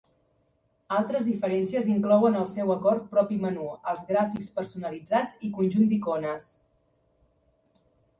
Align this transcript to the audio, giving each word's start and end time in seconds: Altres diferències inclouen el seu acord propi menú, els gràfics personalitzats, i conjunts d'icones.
Altres 0.99 1.25
diferències 1.25 1.89
inclouen 1.95 2.37
el 2.39 2.47
seu 2.53 2.73
acord 2.75 3.05
propi 3.11 3.37
menú, 3.43 3.67
els 3.91 4.01
gràfics 4.13 4.47
personalitzats, 4.55 5.35
i 5.49 5.51
conjunts 5.59 5.93
d'icones. 5.93 6.49